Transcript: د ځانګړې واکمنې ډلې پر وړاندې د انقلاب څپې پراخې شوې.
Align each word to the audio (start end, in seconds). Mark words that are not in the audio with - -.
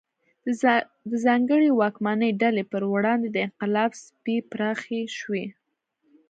د 1.09 1.11
ځانګړې 1.25 1.69
واکمنې 1.79 2.29
ډلې 2.41 2.63
پر 2.71 2.81
وړاندې 2.93 3.27
د 3.31 3.37
انقلاب 3.47 3.91
څپې 4.03 4.35
پراخې 4.51 5.01
شوې. 5.17 5.45